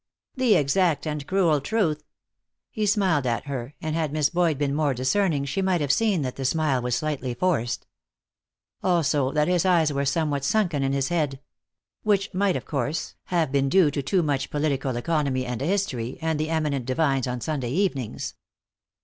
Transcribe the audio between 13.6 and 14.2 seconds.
due to